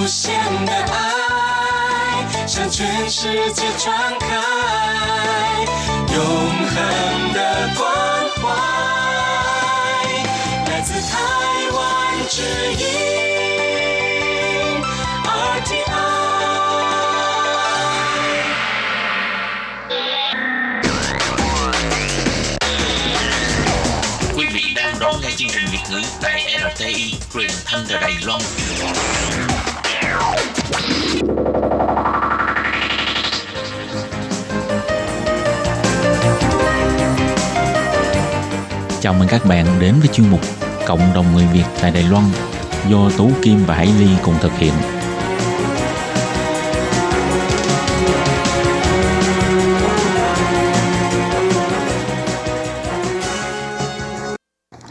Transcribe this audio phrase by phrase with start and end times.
[0.00, 0.32] 无限
[0.64, 4.26] 的爱向全世界传开，
[6.14, 7.84] 永恒的关
[8.36, 8.48] 怀，
[10.70, 11.18] 来自台
[11.74, 11.78] 湾
[12.30, 12.40] 之
[12.78, 12.82] 音
[15.22, 15.84] RTI。
[24.34, 28.40] Quý vị đang đón nghe chương trình Việt ngữ tại RTI truyền thanh từ Đài Loan.
[39.00, 40.40] Chào mừng các bạn đến với chuyên mục
[40.86, 42.24] Cộng đồng người Việt tại Đài Loan
[42.88, 44.72] do Tú Kim và Hải Ly cùng thực hiện.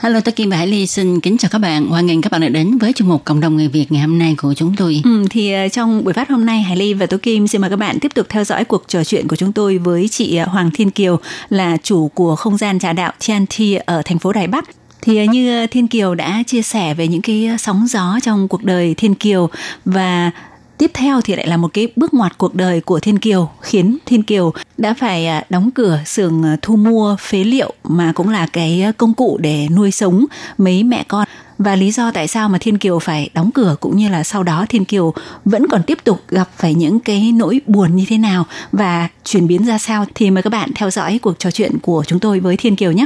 [0.10, 1.88] Hello, tôi Kim và Hải Ly xin kính chào các bạn.
[1.88, 4.20] Hoan nghênh các bạn đã đến với chương mục Cộng đồng người Việt ngày hôm
[4.20, 5.02] nay của chúng tôi.
[5.04, 7.70] Ừ, thì ờ, trong buổi phát hôm nay Hải Ly và tôi Kim xin mời
[7.70, 10.46] các bạn tiếp tục theo dõi cuộc trò chuyện của chúng tôi với chị ờ,
[10.46, 14.48] Hoàng Thiên Kiều là chủ của không gian trà đạo TNT ở thành phố Đài
[14.48, 14.66] Bắc.
[15.02, 18.64] Thì ờ, như Thiên Kiều đã chia sẻ về những cái sóng gió trong cuộc
[18.64, 19.50] đời Thiên Kiều
[19.86, 20.32] và
[20.80, 23.98] tiếp theo thì lại là một cái bước ngoặt cuộc đời của Thiên Kiều, khiến
[24.06, 28.30] Thiên Kiều đã phải à, đóng cửa xưởng à, thu mua phế liệu mà cũng
[28.30, 30.26] là cái à, công cụ để nuôi sống
[30.58, 33.98] mấy mẹ con và lý do tại sao mà Thiên Kiều phải đóng cửa cũng
[33.98, 35.14] như là sau đó Thiên Kiều
[35.46, 39.48] vẫn còn tiếp tục gặp phải những cái nỗi buồn như thế nào và chuyển
[39.48, 42.40] biến ra sao thì mời các bạn theo dõi cuộc trò chuyện của chúng tôi
[42.40, 43.06] với Thiên Kiều nhé.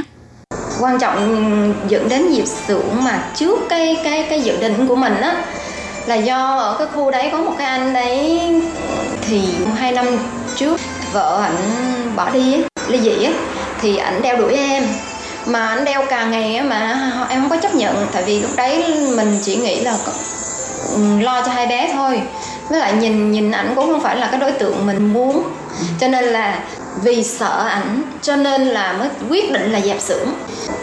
[0.80, 5.14] quan trọng dẫn đến dịp xưởng mà trước cái cái cái dự định của mình
[5.14, 5.44] á
[6.06, 8.40] là do ở cái khu đấy có một cái anh đấy
[9.28, 9.42] thì
[9.76, 10.06] hai năm
[10.56, 10.80] trước
[11.12, 11.56] vợ ảnh
[12.16, 12.56] bỏ đi
[12.88, 13.32] ly dị á,
[13.80, 14.84] thì ảnh đeo đuổi em.
[15.46, 18.84] Mà ảnh đeo càng ngày mà em không có chấp nhận, tại vì lúc đấy
[19.16, 19.96] mình chỉ nghĩ là
[21.20, 22.22] lo cho hai bé thôi.
[22.68, 25.42] Với lại nhìn nhìn ảnh cũng không phải là cái đối tượng mình muốn.
[26.00, 26.58] Cho nên là
[27.02, 30.28] vì sợ ảnh cho nên là mới quyết định là dẹp xưởng.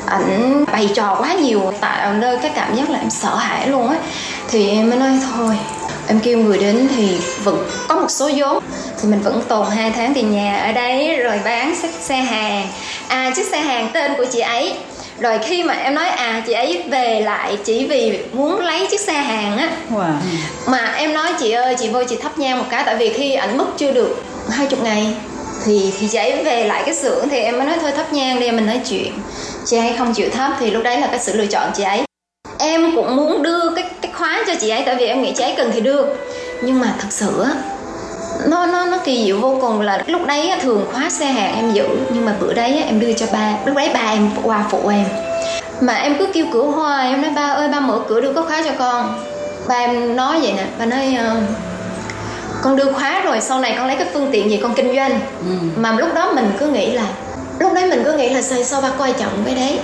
[0.06, 3.90] Ảnh bày trò quá nhiều tạo nơi cái cảm giác là em sợ hãi luôn
[3.90, 3.96] á.
[4.50, 5.58] Thì em mới nói thôi
[6.08, 8.64] em kêu người đến thì vẫn có một số vốn.
[9.02, 12.68] Thì mình vẫn tồn hai tháng tiền nhà ở đây rồi bán xe, xe hàng.
[13.08, 14.74] À chiếc xe hàng tên của chị ấy.
[15.20, 19.00] Rồi khi mà em nói à chị ấy về lại chỉ vì muốn lấy chiếc
[19.00, 19.70] xe hàng á.
[19.90, 20.14] Wow.
[20.68, 22.84] mà em nói chị ơi chị vô chị thắp nhang một cái.
[22.86, 25.14] Tại vì khi ảnh mất chưa được hai chục ngày
[25.66, 28.52] thì chị ấy về lại cái xưởng thì em mới nói thôi thắp nhang đi
[28.52, 29.14] mình nói chuyện.
[29.66, 32.02] Chị ấy không chịu thắp thì lúc đấy là cái sự lựa chọn chị ấy.
[32.60, 35.44] Em cũng muốn đưa cái cái khóa cho chị ấy, tại vì em nghĩ chị
[35.44, 36.04] ấy cần thì đưa
[36.62, 37.52] nhưng mà thật sự á,
[38.48, 41.72] nó nó nó kỳ diệu vô cùng là lúc đấy thường khóa xe hàng em
[41.72, 44.88] giữ, nhưng mà bữa đấy em đưa cho ba, lúc đấy ba em, qua phụ
[44.88, 45.06] em.
[45.82, 48.42] Mà em cứ kêu cửa hoài, em nói, ba ơi, ba mở cửa đưa có
[48.42, 49.24] khóa cho con.
[49.68, 51.36] Ba em nói vậy nè, ba nói ờ,
[52.62, 55.20] con đưa khóa rồi sau này con lấy cái phương tiện gì con kinh doanh.
[55.76, 57.06] Mà lúc đó mình cứ nghĩ là
[57.60, 59.80] lúc đấy mình cứ nghĩ là sao, sao ba coi trọng cái đấy?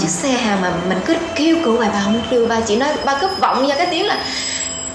[0.00, 2.88] Chiếc xe hàng mà mình cứ kêu cửa hoài bà không đưa ba chỉ nói
[3.04, 4.18] ba cứ vọng ra cái tiếng là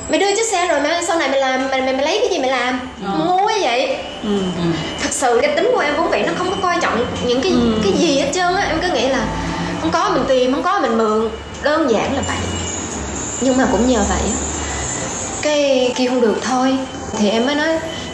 [0.10, 2.30] mày đưa chiếc xe rồi mà sau này mày làm mày mày, mày lấy cái
[2.32, 2.80] gì mày làm?
[3.28, 3.98] Ngu quá vậy.
[5.02, 7.54] Thật sự cái tính của em vốn vị nó không có coi trọng những cái
[7.84, 8.66] cái gì hết trơn á.
[8.70, 9.26] Em cứ nghĩ là
[9.82, 11.30] không có mình tìm không có mình mượn.
[11.64, 12.38] Đơn giản là vậy.
[13.42, 14.32] Nhưng mà cũng nhờ vậy
[15.42, 16.78] cái kêu không được thôi
[17.18, 17.68] thì em mới nói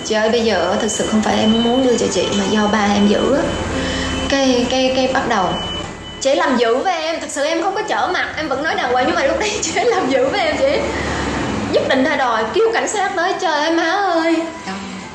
[0.06, 2.68] chị ơi bây giờ thực sự không phải em muốn đưa cho chị mà do
[2.72, 3.42] ba em giữ á.
[4.30, 5.46] Cái cái cái bắt đầu
[6.22, 8.34] chị làm dữ với em thật sự em không có trở mặt.
[8.38, 10.80] Em vẫn nói đàng hoàng nhưng mà lúc đấy chị làm dữ với em chị.
[11.72, 14.36] Nhất định thay đòi kêu cảnh sát tới trời ơi má ơi.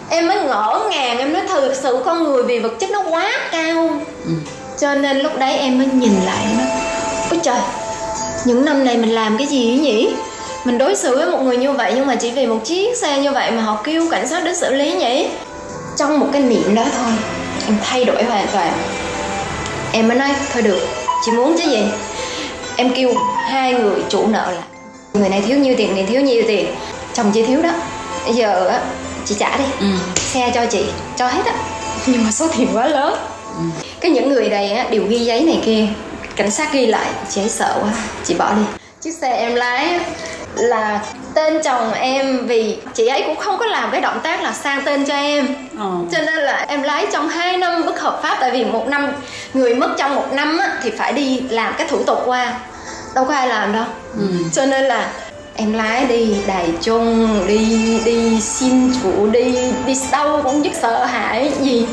[0.09, 3.31] Em mới ngỡ ngàng em nói thực sự con người vì vật chất nó quá
[3.53, 3.91] cao.
[4.81, 6.65] Cho nên lúc đấy em mới nhìn lại nó
[7.31, 7.61] ôi trời
[8.45, 10.15] những năm này mình làm cái gì nhỉ
[10.65, 13.19] mình đối xử với một người như vậy nhưng mà chỉ vì một chiếc xe
[13.19, 15.29] như vậy mà họ kêu cảnh sát đến xử lý nhỉ?
[15.97, 17.13] Trong một cái niệm đó thôi
[17.67, 18.73] em thay đổi hoàn toàn.
[19.93, 20.89] Em mới nói thôi được
[21.25, 21.85] chị muốn chứ gì?
[22.77, 23.15] Em kêu
[23.49, 24.63] hai người chủ nợ là
[25.13, 26.67] người này thiếu nhiêu tiền người thiếu nhiêu tiền.
[27.15, 27.71] Chồng chị thiếu đó.
[28.25, 28.81] Bây giờ á
[29.25, 29.65] chị trả đi.
[29.81, 29.87] Ừ.
[30.17, 30.85] xe cho chị
[31.17, 31.55] cho hết á.
[32.07, 33.15] Nhưng mà số tiền quá lớn.
[34.01, 35.87] Cái những người này á đều ghi giấy này kia.
[36.37, 37.93] Cảnh sát ghi lại chị ấy sợ quá
[38.25, 40.01] chị bỏ đi chiếc xe em lái
[40.55, 41.01] là
[41.35, 44.83] tên chồng em vì chị ấy cũng không có làm cái động tác là sang
[44.85, 45.47] tên cho em.
[46.13, 49.13] Cho nên là em lái trong 2 năm bất hợp pháp tại vì một năm
[49.55, 52.55] người mất trong một năm á, thì phải đi làm cái thủ tục qua.
[53.15, 53.85] Đâu có ai làm đâu.
[54.53, 55.13] Cho nên là
[55.57, 61.05] em lái đi đài chung đi đi xin chủ đi đi đâu cũng rất sợ
[61.05, 61.53] hãi.
[61.61, 61.87] Gì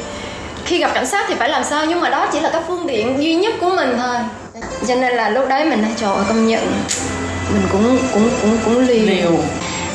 [0.66, 2.88] khi gặp cảnh sát thì phải làm sao nhưng mà đó chỉ là cái phương
[2.88, 4.16] tiện duy nhất của mình thôi
[4.88, 6.84] cho nên là lúc đấy mình nói trời ơi công nhận
[7.54, 9.32] mình cũng cũng cũng cũng liều, Liều.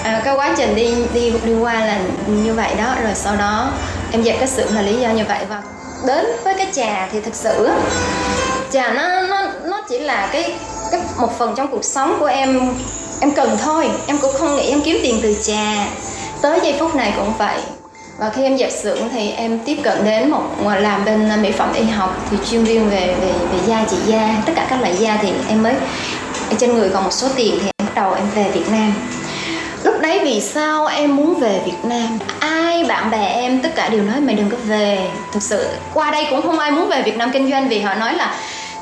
[0.02, 3.72] à, cái quá trình đi đi đi qua là như vậy đó rồi sau đó
[4.12, 5.38] em dẹp cái sự là lý do như vậy.
[5.49, 5.62] Và
[6.06, 7.69] đến với cái trà thì thực sự
[8.72, 10.55] trà nó nó nó chỉ là cái
[10.90, 12.75] cái một phần trong cuộc sống của em
[13.20, 13.90] em cần thôi.
[14.06, 15.87] Em cũng không nghĩ em kiếm tiền từ trà.
[16.43, 17.56] Tới giây phút này cũng vậy
[18.19, 20.43] và khi em dẹp xưởng thì em tiếp cận đến một
[20.81, 24.43] làm bên mỹ phẩm y học thì chuyên viên về về về da trị da
[24.46, 25.75] tất cả các loại da thì em mới
[26.58, 28.93] trên người còn một số tiền thì em bắt đầu em về Việt Nam.
[29.84, 32.19] Lúc đấy vì sao em muốn về Việt Nam?
[32.38, 35.10] Ai bạn bè em tất cả đều nói mày đừng có về.
[35.32, 37.94] Thực sự qua đây cũng không ai muốn về Việt Nam kinh doanh vì họ
[37.94, 38.34] nói là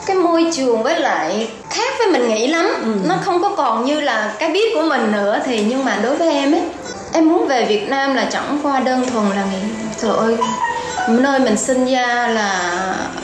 [0.06, 2.75] cái môi trường với lại khác với mình nghĩ lắm.
[2.82, 2.94] Ừ.
[3.08, 5.40] nó không có còn như là cái biết của mình nữa.
[5.46, 6.62] Thì nhưng mà đối với em ấy
[7.12, 9.69] em muốn về Việt Nam là chẳng qua đơn thuần là nghĩ
[10.03, 10.37] trời ơi
[11.09, 12.73] nơi mình sinh ra là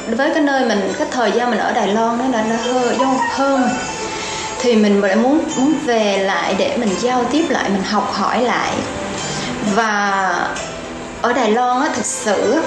[0.09, 3.19] với cái nơi mình cái thời gian mình ở Đài Loan nó là nó hơn
[3.31, 3.69] hơn
[4.61, 8.43] thì mình lại muốn muốn về lại để mình giao tiếp lại mình học hỏi
[8.43, 8.73] lại.
[9.75, 10.31] Và
[11.23, 12.63] ở Đài Loan á thực sự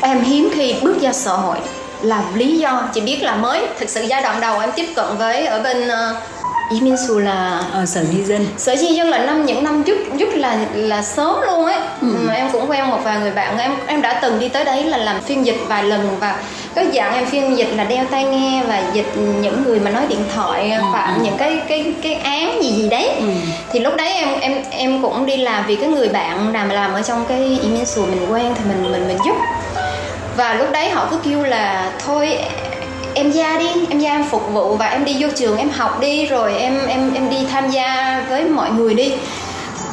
[0.00, 1.56] em hiếm khi bước ra xã hội.
[2.02, 5.06] Là lý do chỉ biết là mới thực sự giai đoạn đầu em tiếp cận
[5.18, 6.16] với ở bên uh,
[6.72, 9.82] Ý Minh Sù là ờ, sở di dân sở di dân là năm những năm
[9.82, 12.08] trước rất là là sớm luôn ấy ừ.
[12.20, 14.84] mà em cũng quen một vài người bạn em em đã từng đi tới đấy
[14.84, 16.42] là làm phiên dịch vài lần và
[16.74, 20.06] cái dạng em phiên dịch là đeo tai nghe và dịch những người mà nói
[20.08, 20.82] điện thoại ừ.
[20.92, 21.20] phạm ừ.
[21.24, 23.26] những cái cái cái án gì gì đấy ừ.
[23.72, 26.74] thì lúc đấy em em em cũng đi làm vì cái người bạn nào mà
[26.74, 29.36] làm ở trong cái Ý Minh Sù mình quen thì mình mình mình giúp
[30.36, 32.38] và lúc đấy họ cứ kêu là thôi
[33.22, 36.00] em ra đi em ra em phục vụ và em đi vô trường em học
[36.00, 39.12] đi rồi em em em đi tham gia với mọi người đi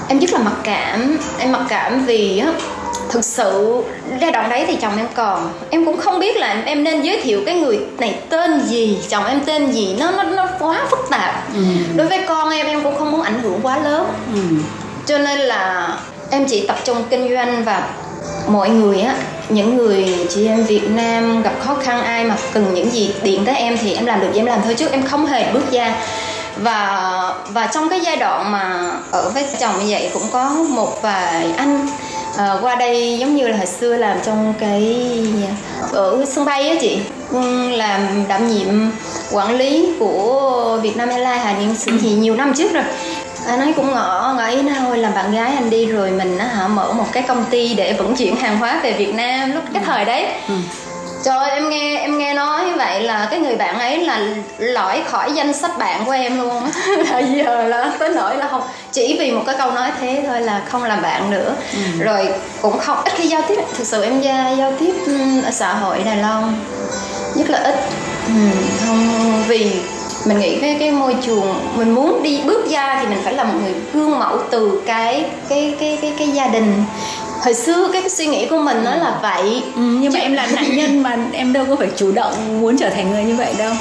[0.08, 2.52] em rất là mặc cảm em mặc cảm vì á
[3.10, 3.84] thực sự
[4.22, 7.22] giai đoạn đấy thì chồng em còn em cũng không biết là em nên giới
[7.22, 11.08] thiệu cái người này tên gì chồng em tên gì nó nó nó quá phức
[11.10, 11.62] tạp ừ.
[11.96, 14.40] đối với con em em cũng không muốn ảnh hưởng quá lớn ừ.
[15.06, 15.90] cho nên là
[16.32, 17.90] em chỉ tập trung kinh doanh và
[18.48, 19.16] mọi người á
[19.50, 23.46] những người chị em Việt Nam gặp khó khăn ai mà cần những gì điện
[23.46, 25.96] tới em thì em làm được em làm thôi chứ em không hề bước ra.
[26.58, 31.02] Và và trong cái giai đoạn mà ở với chồng như vậy cũng có một
[31.02, 31.88] vài anh
[32.38, 35.08] à, qua đây giống như là hồi xưa làm trong cái
[35.92, 37.00] ở sân bay á chị.
[37.32, 38.92] Ừ, làm đảm nhiệm
[39.32, 42.84] quản lý của Việt Nam Airlines Hà Niên sự thì nhiều năm trước rồi
[43.50, 46.46] anh ấy cũng ngỏ ngỏ ý thôi làm bạn gái anh đi rồi mình á
[46.46, 49.64] hả mở một cái công ty để vận chuyển hàng hóa về Việt Nam lúc
[49.74, 50.54] cái thời đấy ừ.
[51.24, 54.22] Trời em nghe em nghe nói như vậy là cái người bạn ấy là
[54.58, 56.64] lõi khỏi danh sách bạn của em luôn
[57.10, 58.62] là giờ là tới nỗi là không
[58.92, 62.04] chỉ vì một cái câu nói thế thôi là không làm bạn nữa ừ.
[62.04, 62.30] rồi
[62.62, 64.94] cũng không ít khi giao tiếp thực sự em giao, giao tiếp
[65.46, 66.54] ở xã hội Đài Loan
[67.36, 67.76] rất là ít
[68.28, 68.34] ừ,
[68.86, 69.72] không vì
[70.26, 73.44] mình nghĩ cái cái môi trường mình muốn đi bước ra thì mình phải là
[73.44, 76.84] một người gương mẫu từ cái cái cái cái cái gia đình.
[77.44, 79.64] Hồi xưa cái, cái suy nghĩ của mình nó là vậy.
[79.76, 82.78] Ừ, nhưng mà em là nạn nhân mà em đâu có phải chủ động muốn
[82.78, 83.72] trở thành người như vậy đâu.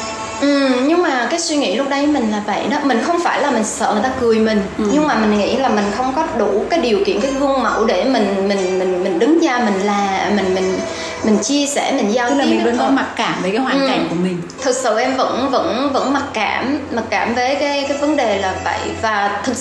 [0.40, 2.78] Ừ, nhưng mà cái suy nghĩ lúc đấy mình là vậy đó.
[2.84, 4.84] Mình không phải là mình sợ người ta cười mình ừ.
[4.92, 7.84] nhưng mà mình nghĩ là mình không có đủ cái điều kiện cái gương mẫu
[7.84, 10.78] để mình mình mình mình đứng ra mình là mình mình
[11.24, 13.80] mình chia sẻ mình giao tiếp là mình vẫn có mặc cảm với cái hoàn
[13.80, 13.86] ừ.
[13.88, 14.42] cảnh của mình.
[14.62, 18.38] Thực sự em vẫn vẫn vẫn mặc cảm mặc cảm với cái cái vấn đề
[18.38, 18.78] là vậy.
[19.02, 19.56] Và thực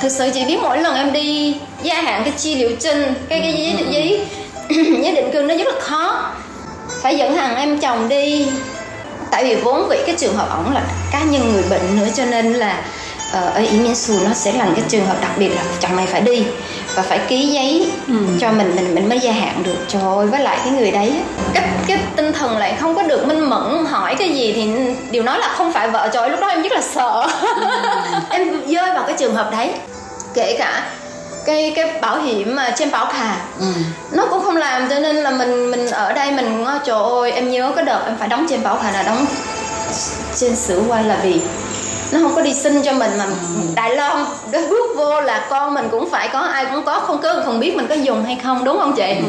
[0.00, 3.40] thực sự chỉ biết mỗi lần em đi gia hạn cái chi liệu trình cái
[3.40, 4.26] cái giấy định giấy
[5.02, 6.32] giấy định cư nó rất là khó.
[7.02, 8.46] Phải dẫn hàng em chồng đi.
[9.30, 10.82] Tại vì vốn vì cái trường hợp ổng là
[11.12, 12.82] cá nhân người bệnh nữa cho nên là
[13.32, 16.06] ở ý miễn xù nó sẽ là cái trường hợp đặc biệt là chồng này
[16.06, 16.44] phải đi
[16.94, 18.14] và phải ký giấy ừ.
[18.40, 21.12] cho mình mình mình mới gia hạn được trời ơi với lại cái người đấy
[21.54, 24.70] cái cái tinh thần lại không có được minh mẫn hỏi cái gì thì
[25.10, 27.66] điều nói là không phải vợ trời lúc đó em rất là sợ ừ.
[28.30, 29.72] em rơi vào cái trường hợp đấy
[30.34, 30.90] kể cả
[31.46, 33.66] cái cái bảo hiểm mà trên bảo khà ừ.
[34.12, 37.50] nó cũng không làm cho nên là mình mình ở đây mình trời ơi em
[37.50, 39.26] nhớ cái đợt em phải đóng trên bảo khà là đóng
[40.36, 41.40] trên sửa qua là vì
[42.12, 43.26] nó không có đi xin cho mình mà.
[43.74, 47.20] Đài Loan đó bước vô là con mình cũng phải có ai cũng có không
[47.22, 49.24] có không biết mình có dùng hay không đúng không chị ừ.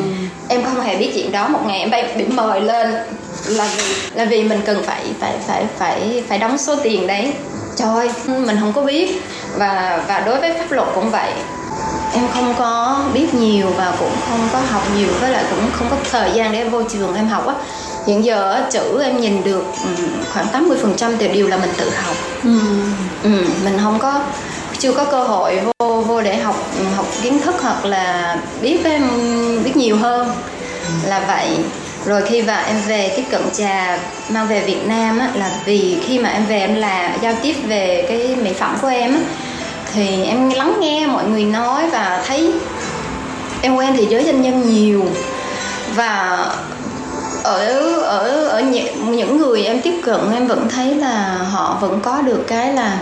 [0.47, 2.93] em không hề biết chuyện đó một ngày em bay bị mời lên
[3.45, 3.83] là vì
[4.13, 7.33] là vì mình cần phải phải phải phải phải đóng số tiền đấy
[7.75, 9.21] trời mình không có biết
[9.57, 11.31] và và đối với pháp luật cũng vậy
[12.13, 15.87] em không có biết nhiều và cũng không có học nhiều với lại cũng không
[15.89, 17.53] có thời gian để em vô trường em học á.
[18.07, 19.65] Hiện giờ chữ em nhìn được
[20.33, 22.15] khoảng 80 phần trăm đều là mình tự học.
[22.43, 22.59] Ừ.
[23.23, 24.21] Ừ, mình không có
[24.79, 26.55] chưa có cơ hội vô vô để học
[26.95, 29.09] học kiến thức hoặc là biết em
[29.63, 30.31] biết nhiều hơn.
[31.05, 31.57] Là vậy.
[32.05, 33.99] Rồi khi vào em về tiếp cận trà
[34.29, 37.55] mang về Việt Nam á, là vì khi mà em về em là giao tiếp
[37.67, 39.19] về cái mỹ phẩm của em á,
[39.93, 42.53] thì em lắng nghe mọi người nói và thấy
[43.61, 45.05] em quen thì giới doanh nhân nhiều.
[45.95, 46.45] Và
[47.43, 51.99] ở ở ở những, những người em tiếp cận em vẫn thấy là họ vẫn
[52.01, 52.99] có được cái là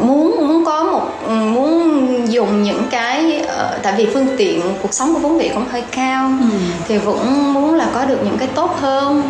[0.00, 5.14] muốn muốn có một muốn dùng những cái uh, tại vì phương tiện cuộc sống
[5.14, 6.58] của vốn vị cũng hơi cao ừ.
[6.88, 9.22] thì vẫn muốn là có được những cái tốt hơn.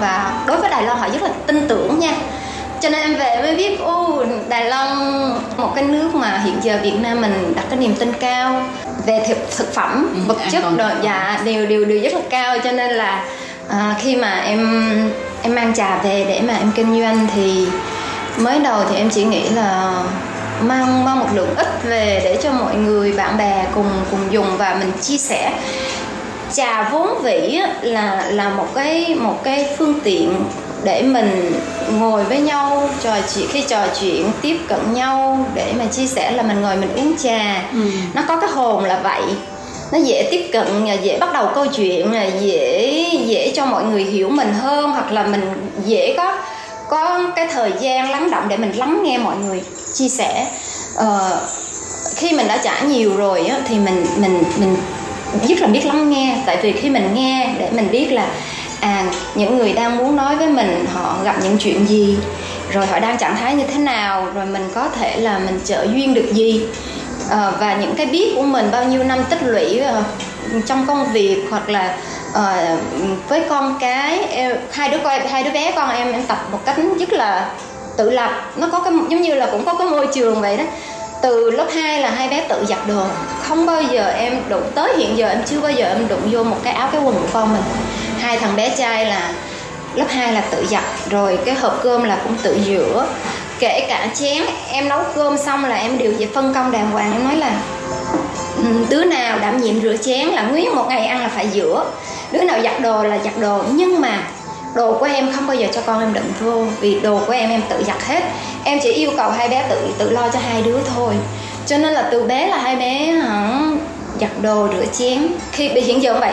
[0.00, 2.12] Và đối với Đài Loan họ rất là tin tưởng nha
[2.82, 4.98] cho nên em về mới biết ô Đài Loan
[5.56, 8.62] một cái nước mà hiện giờ Việt Nam mình đặt cái niềm tin cao
[9.06, 12.58] về thực, thực phẩm ừ, vật chất đồ dạ đều đều đều rất là cao.
[12.64, 13.24] Cho nên là
[13.68, 14.90] à, khi mà em
[15.42, 17.66] em mang trà về để mà em kinh doanh thì
[18.36, 19.92] mới đầu thì em chỉ nghĩ là
[20.60, 24.56] mang mang một lượng ít về để cho mọi người bạn bè cùng cùng dùng.
[24.56, 25.52] Và mình chia sẻ
[26.52, 30.44] trà vốn vĩ là là một cái một cái phương tiện
[30.84, 31.52] để mình
[31.90, 36.30] ngồi với nhau trò chuyện khi trò chuyện tiếp cận nhau để mà chia sẻ
[36.30, 37.62] là mình ngồi mình uống trà.
[37.72, 37.90] Ừ.
[38.14, 39.22] nó có cái hồn là vậy.
[39.92, 44.28] Nó dễ tiếp cận dễ bắt đầu câu chuyện dễ dễ cho mọi người hiểu
[44.28, 46.32] mình hơn hoặc là mình dễ có
[46.88, 49.62] có cái thời gian lắng động để mình lắng nghe mọi người
[49.94, 50.46] chia sẻ.
[50.96, 51.40] Ờ,
[52.16, 54.76] khi mình đã trải nhiều rồi á, thì mình mình mình
[55.48, 56.36] rất là biết lắng nghe.
[56.46, 58.28] Tại vì khi mình nghe để mình biết là
[58.82, 62.18] à những người đang muốn nói với mình họ gặp những chuyện gì?
[62.72, 64.28] Rồi họ đang trạng thái như thế nào?
[64.34, 66.66] Rồi mình có thể là mình trợ duyên được gì?
[67.30, 71.12] À, và những cái biết của mình bao nhiêu năm tích lũy uh, trong công
[71.12, 71.96] việc hoặc là
[72.30, 72.78] uh,
[73.28, 76.60] với con cái em, hai đứa con hai đứa bé con em em tập một
[76.64, 77.50] cách rất là
[77.96, 78.30] tự lập.
[78.56, 80.64] Nó có cái giống như là cũng có cái môi trường vậy đó.
[81.22, 83.04] Từ lớp 2 là hai bé tự giặt đồ.
[83.42, 86.44] Không bao giờ em đụng tới hiện giờ em chưa bao giờ em đụng vô
[86.44, 87.62] một cái áo cái quần của con mình
[88.22, 89.32] hai thằng bé trai là
[89.94, 93.06] lớp 2 là tự giặt, rồi cái hộp cơm là cũng tự rửa.
[93.58, 97.12] Kể cả chén, em nấu cơm xong là em đều về phân công đàng hoàng,
[97.12, 97.60] em nói là
[98.56, 101.84] ừ, đứa nào đảm nhiệm rửa chén là nguyên một ngày ăn là phải rửa.
[102.32, 104.22] Đứa nào giặt đồ là giặt đồ, nhưng mà
[104.74, 107.50] đồ của em không bao giờ cho con em đựng vô vì đồ của em
[107.50, 108.22] em tự giặt hết.
[108.64, 111.14] Em chỉ yêu cầu hai bé tự tự lo cho hai đứa thôi.
[111.66, 113.60] Cho nên là từ bé là hai bé, hả,
[114.20, 115.26] giặt đồ, rửa chén.
[115.52, 116.32] Khi bị hiện giờ vậy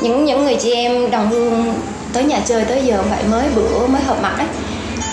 [0.00, 1.74] những những người chị em đồng hương
[2.12, 4.46] tới nhà chơi tới giờ vậy mới bữa, mới họp mặt đấy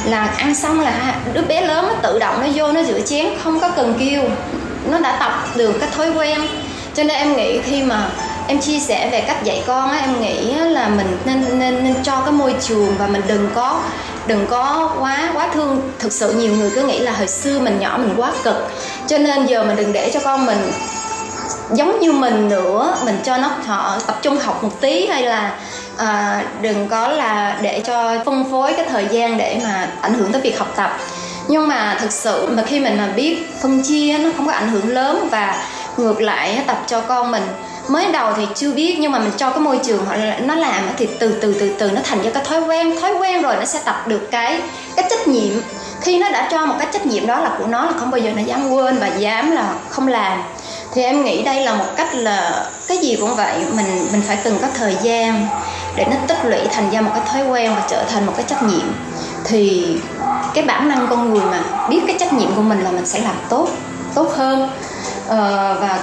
[0.06, 3.26] là ăn xong là đứa bé lớn nó tự động nó vô nó rửa chén,
[3.44, 4.22] không có cần kêu.
[4.90, 6.42] Nó đã tập được cái thói quen.
[6.94, 8.10] Cho nên em nghĩ khi mà
[8.48, 11.96] em chia sẻ về cách dạy con á, em nghĩ là mình nên nên nên
[12.04, 13.82] cho cái môi trường và mình đừng có
[14.28, 17.80] đừng có quá quá thương thực sự nhiều người cứ nghĩ là hồi xưa mình
[17.80, 18.56] nhỏ mình quá cực.
[19.08, 20.72] Cho nên giờ mình đừng để cho con mình
[21.72, 25.52] giống như mình nữa mình cho nó họ tập trung học một tí hay là
[25.98, 30.32] à, đừng có là để cho phân phối cái thời gian để mà ảnh hưởng
[30.32, 30.98] tới việc học tập.
[31.48, 34.70] Nhưng mà thực sự mà khi mình mà biết phân chia nó không có ảnh
[34.70, 35.66] hưởng lớn và
[35.98, 37.44] ngược lại tập cho con mình.
[37.88, 40.84] Mới đầu thì chưa biết nhưng mà mình cho cái môi trường họ nó làm
[40.98, 43.02] thì từ từ từ từ nó thành ra cái thói quen.
[43.02, 44.62] Thói quen rồi nó sẽ tập được cái
[44.96, 45.54] cái trách nhiệm.
[46.02, 48.20] Khi nó đã cho một cái trách nhiệm đó là của nó là không bao
[48.20, 50.44] giờ nó dám quên và dám là không làm
[50.96, 54.38] thì em nghĩ đây là một cách là cái gì cũng vậy mình mình phải
[54.44, 55.48] cần có thời gian
[55.96, 58.46] để nó tích lũy thành ra một cái thói quen và trở thành một cái
[58.48, 58.88] trách nhiệm.
[59.44, 59.88] Thì
[60.54, 63.20] cái bản năng con người mà biết cái trách nhiệm của mình là mình sẽ
[63.20, 63.70] làm tốt
[64.16, 64.70] tốt hơn.
[65.28, 66.00] Ờ, và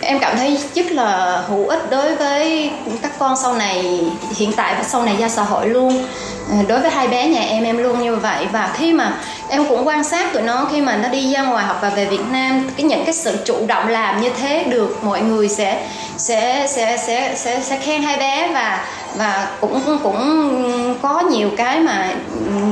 [0.00, 2.70] em cảm thấy rất là hữu ích đối với
[3.02, 4.00] các con sau này
[4.36, 6.04] hiện tại và sau này ra xã hội luôn.
[6.50, 8.46] Ờ, đối với hai bé nhà em em luôn như vậy.
[8.52, 9.12] Và khi mà
[9.52, 12.04] em cũng quan sát tụi nó khi mà nó đi ra ngoài học và về
[12.04, 15.86] Việt Nam cái những cái sự chủ động làm như thế được mọi người sẽ
[16.16, 18.84] sẽ sẽ sẽ sẽ, sẽ khen hai bé và
[19.16, 22.08] và cũng cũng có nhiều cái mà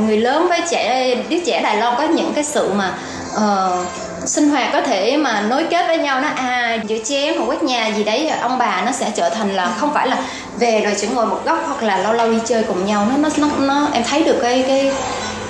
[0.06, 2.94] người lớn với trẻ đứa trẻ Đài Loan có những cái sự mà
[3.34, 3.86] uh,
[4.28, 7.62] sinh hoạt có thể mà nối kết với nhau nó à giữa chén hoặc quét
[7.62, 10.16] nhà gì đấy ông bà nó sẽ trở thành là không phải là
[10.58, 13.16] về rồi chỉ ngồi một góc hoặc là lâu lâu đi chơi cùng nhau nó
[13.16, 14.92] nó nó, nó em thấy được cái cái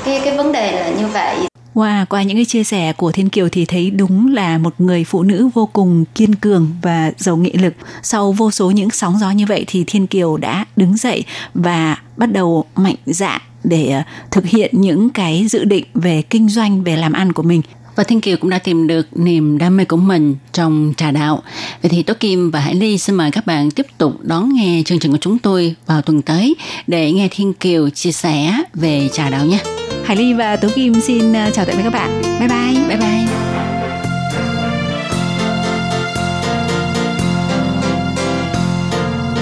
[0.05, 1.37] cái cái vấn đề là như vậy
[1.75, 5.05] Wow, qua những cái chia sẻ của Thiên Kiều thì thấy đúng là một người
[5.05, 7.75] phụ nữ vô cùng kiên cường và giàu nghị lực.
[8.03, 11.97] Sau vô số những sóng gió như vậy thì Thiên Kiều đã đứng dậy và
[12.17, 16.85] bắt đầu mạnh dạn để ờ, thực hiện những cái dự định về kinh doanh,
[16.85, 17.63] về làm ăn của mình.
[17.97, 21.43] Và Thiên Kiều cũng đã tìm được niềm đam mê của mình trong trà đạo.
[21.83, 24.83] Vậy thì Tố Kim và Hải Ly xin mời các bạn tiếp tục đón nghe
[24.85, 26.55] chương trình của chúng tôi vào tuần tới
[26.87, 29.80] để nghe Thiên Kiều chia sẻ về trà đạo nhé.
[30.11, 32.23] Hải Ly và Tú Kim xin ờ, chào tạm biệt các bạn.
[32.39, 32.89] Bye bye.
[32.89, 33.20] Bye bye.